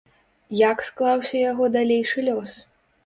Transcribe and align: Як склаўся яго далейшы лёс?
Як 0.71 0.77
склаўся 0.87 1.37
яго 1.51 1.67
далейшы 1.79 2.27
лёс? 2.29 2.51